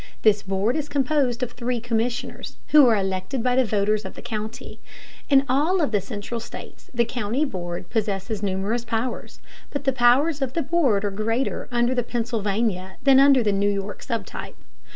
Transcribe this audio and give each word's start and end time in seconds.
This 0.23 0.41
board 0.41 0.75
is 0.75 0.89
composed 0.89 1.43
of 1.43 1.51
three 1.51 1.79
commissioners, 1.79 2.57
who 2.69 2.87
are 2.87 2.95
elected 2.95 3.43
by 3.43 3.55
the 3.55 3.63
voters 3.65 4.03
of 4.03 4.15
the 4.15 4.21
county. 4.23 4.79
In 5.29 5.45
all 5.47 5.79
of 5.79 5.91
the 5.91 6.01
Central 6.01 6.39
states 6.39 6.89
the 6.91 7.05
county 7.05 7.45
board 7.45 7.87
possesses 7.91 8.41
numerous 8.41 8.83
powers, 8.83 9.41
but 9.69 9.83
the 9.83 9.93
powers 9.93 10.41
of 10.41 10.53
the 10.53 10.63
board 10.63 11.05
are 11.05 11.11
greater 11.11 11.67
under 11.71 11.93
the 11.93 12.01
Pennsylvania 12.01 12.95
than 13.03 13.19
under 13.19 13.43
the 13.43 13.51
New 13.53 13.69
York 13.69 14.01
sub 14.01 14.25
type. 14.25 14.57